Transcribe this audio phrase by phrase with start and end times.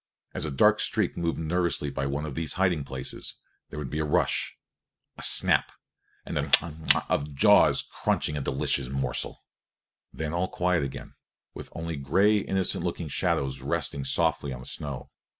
[0.33, 3.35] As a dark streak moved nervously by one of these hiding places
[3.69, 4.57] there would be a rush,
[5.15, 5.71] a snap,
[6.25, 9.43] the pchap pchap of jaws crunching a delicious morsel;
[10.11, 11.13] then all quiet again,
[11.53, 15.11] with only gray, innocent looking shadows resting softly on the snow.